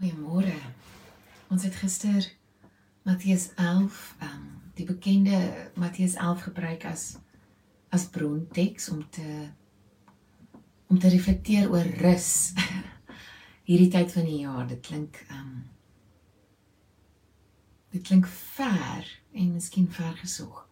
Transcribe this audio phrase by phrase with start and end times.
[0.00, 0.54] Goeiemôre.
[1.52, 2.24] Ons het gister
[3.04, 4.46] Matteus 11, ehm um,
[4.78, 5.40] die bekende
[5.76, 7.18] Matteus 11 gebruik as
[7.92, 9.50] as bronteks om te
[10.88, 12.30] om te reflekteer oor rus.
[13.68, 15.60] Hierdie tyd van die jaar, dit klink ehm um,
[17.92, 19.04] dit klink ver
[19.36, 20.64] en miskien ver gesog.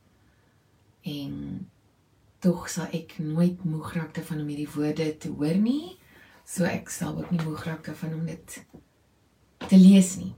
[1.05, 1.69] En
[2.41, 5.99] tog sal ek nooit moeg raak daarvan om hierdie woorde te hoor nie.
[6.49, 8.63] So ek sal ook nie moeg raak daarvan om dit
[9.67, 10.35] te lees nie.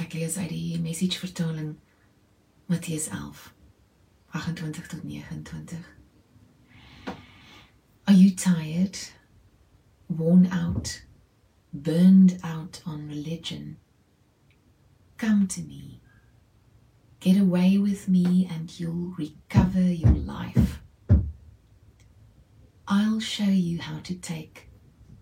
[0.00, 1.76] Ek lees uit die message vertaling
[2.66, 3.52] Matteus 11
[4.32, 5.84] 28 tot 29.
[8.06, 8.98] Are you tired?
[10.08, 11.02] Worn out?
[11.72, 13.76] Burned out on religion?
[15.18, 16.00] Come to me.
[17.20, 20.80] Get away with me and you'll recover your life.
[22.88, 24.68] I'll show you how to take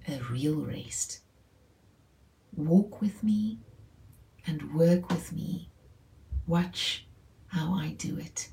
[0.08, 1.20] a real rest.
[2.66, 3.58] Walk with me
[4.46, 5.70] and work with me.
[6.46, 7.06] Watch
[7.48, 8.48] how I do it.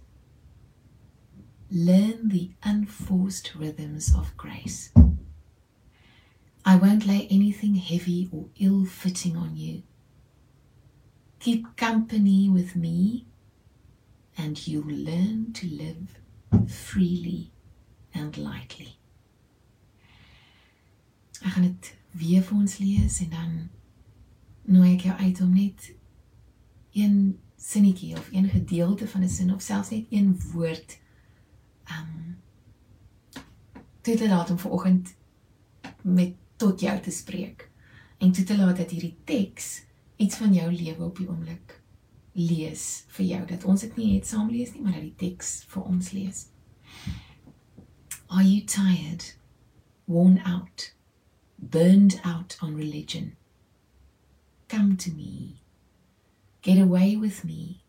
[1.69, 4.91] Learn the unforced rhythms of grace.
[6.65, 9.83] I won't lay anything heavy or ill fitting on you.
[11.39, 13.25] Keep company with me,
[14.37, 16.19] and you'll learn to live
[16.69, 17.51] freely
[18.13, 18.97] and lightly.
[21.45, 23.51] Ek gaan dit weer vir ons lees en dan
[24.67, 25.91] nooi ek jou uit om net
[26.97, 30.99] een sinnetjie of een gedeelte van 'n sin of selfs net een woord
[31.91, 32.37] um
[34.01, 35.15] toe te laat om vanoggend
[36.01, 37.69] met tot jou te spreek
[38.17, 39.83] en toe te laat dat hierdie teks
[40.15, 41.81] iets van jou lewe op die oomblik
[42.31, 43.45] lees vir jou.
[43.45, 46.45] Dat ons dit nie net saam lees nie maar dat die teks vir ons lees.
[48.27, 49.37] Are you tired
[50.05, 50.93] worn out
[51.55, 53.33] burned out on religion
[54.67, 55.61] Come to me.
[56.61, 57.83] Get away with me,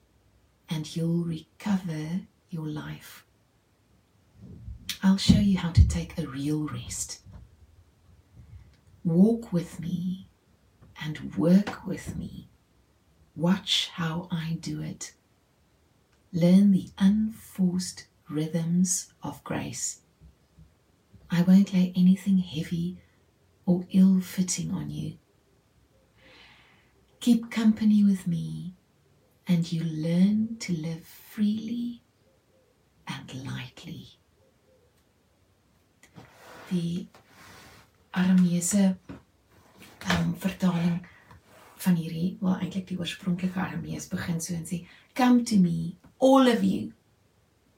[0.68, 3.24] and you'll recover your life.
[5.02, 7.20] I'll show you how to take a real rest.
[9.04, 10.28] Walk with me
[11.02, 12.48] and work with me.
[13.34, 15.14] Watch how I do it.
[16.32, 20.00] Learn the unforced rhythms of grace.
[21.30, 22.98] I won't lay anything heavy
[23.66, 25.18] or ill fitting on you.
[27.20, 28.74] Keep company with me,
[29.48, 32.00] and you learn to live freely
[33.08, 34.06] and lightly.
[36.70, 37.08] Die
[38.14, 38.96] Arameese
[40.10, 41.00] um, vertaling
[41.76, 46.46] van hierdie, wel eintlik die oorspronklike Aramees begin so en sê, "Come to me, all
[46.46, 46.92] of you,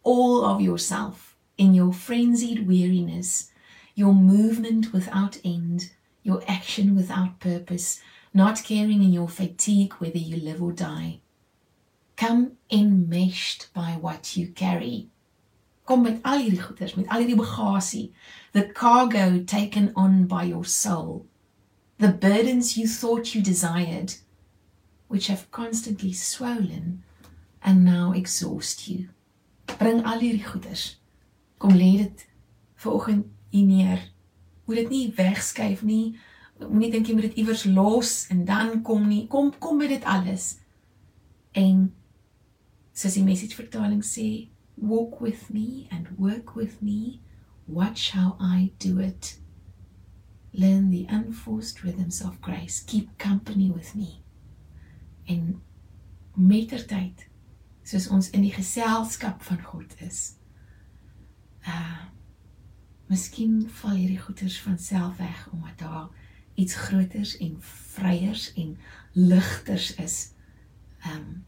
[0.02, 3.52] all of yourself, in your frenzied weariness,
[3.94, 8.02] your movement without end, your action without purpose."
[8.32, 11.20] Not caring in your fatigue whether you live or die.
[12.16, 15.08] Come enmeshed by what you carry.
[15.84, 18.12] Kom met al hierdie goeders, met al hierdie bagasie,
[18.52, 21.26] the cargo taken on by your soul,
[21.98, 24.14] the burdens you thought you desired,
[25.08, 27.02] which have constantly swollen
[27.64, 29.08] and now exhaust you.
[29.78, 30.96] Bring al hierdie goeders.
[31.58, 32.26] Kom lê dit
[32.76, 34.00] vanoggend hier neer.
[34.64, 36.18] Moet dit nie wegskuif nie
[36.68, 39.26] moenie dink jy moet dit iewers los en dan kom nie.
[39.32, 40.58] Kom kom met dit alles.
[41.56, 41.88] En
[42.92, 44.50] soos die message vertaling sê
[44.80, 47.20] walk with me and work with me.
[47.66, 49.38] Watch how i do it?
[50.52, 52.82] Learn the unforced rhythms of grace.
[52.82, 54.22] Keep company with me.
[55.24, 55.60] En
[56.34, 57.28] metertyd
[57.86, 60.36] soos ons in die geselskap van God is
[61.66, 62.08] uh
[63.10, 66.19] Miskien val hierdie goeters van self weg omdat daar
[66.60, 68.78] iets groters en vryers en
[69.12, 70.16] ligters is
[71.14, 71.44] um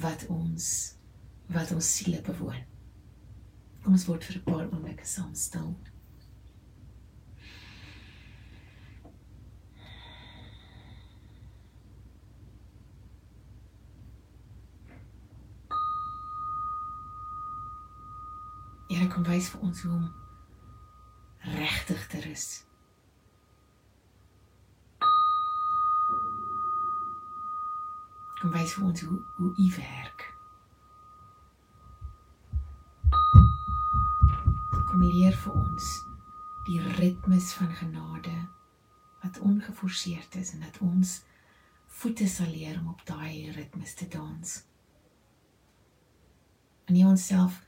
[0.00, 0.94] wat ons
[1.46, 2.62] wat ons siele bewoon.
[3.82, 5.76] Kom ons word vir 'n paar oomblikke saam stil.
[18.88, 20.14] Here kom wys vir ons hoe om
[21.40, 22.64] regtig te rus.
[28.46, 30.24] Kom wys vir ons hoe hoe u werk.
[34.86, 35.88] Kom leer vir ons
[36.68, 38.36] die ritmes van genade
[39.24, 41.16] wat ongeforseerd is en dat ons
[41.98, 44.54] voete sal leer om op daai ritmes te dans.
[46.86, 47.58] En nie onsself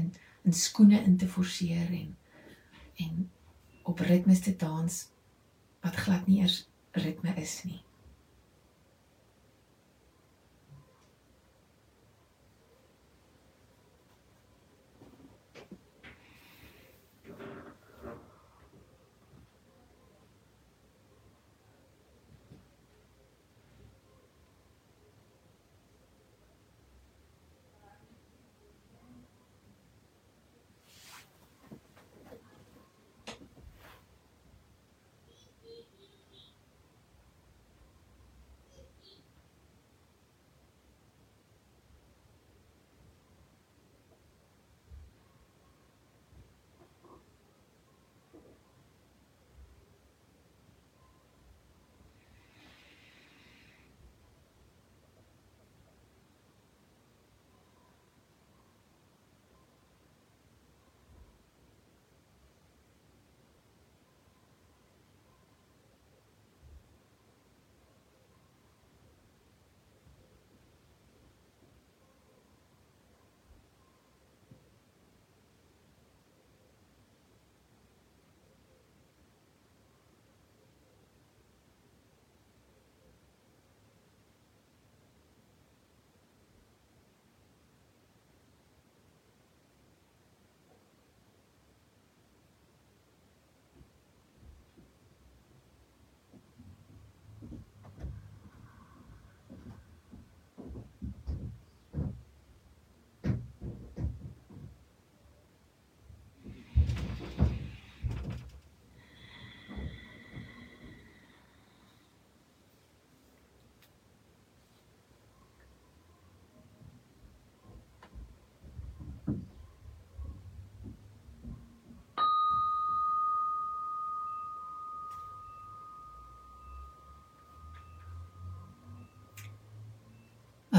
[0.00, 0.08] in
[0.48, 2.16] in skoene in te forceer en
[2.96, 3.30] en
[3.84, 5.00] op ritmes te dans
[5.84, 6.62] wat glad nie eers
[6.96, 7.82] ritme is nie.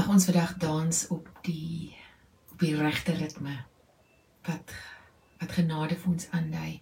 [0.04, 1.96] Mag ons vandag dans op die
[2.52, 3.54] op die regte ritme
[4.44, 4.72] wat
[5.40, 6.72] wat genade vir ons aandui.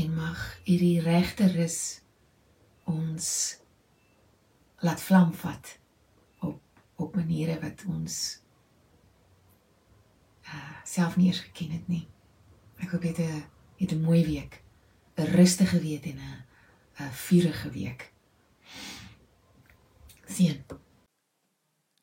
[0.00, 1.76] En mag hierdie regte rus
[2.88, 3.26] ons
[4.88, 5.74] laat vlam vat
[6.48, 8.16] op op maniere wat ons
[10.48, 12.06] uh, self nie eens geken het nie.
[12.80, 14.62] Ek hoop jy het 'n mooi week,
[15.20, 16.42] 'n rustige week en 'n
[17.04, 18.12] 'n vurige week.
[20.24, 20.64] Sien.